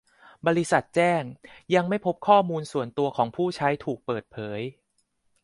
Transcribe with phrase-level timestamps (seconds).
[0.47, 1.23] บริษัทแจ้ง
[1.73, 4.61] ยังไม่พบข้อมูลส่วนตัวผู้ใช้ถูกเปิดเผย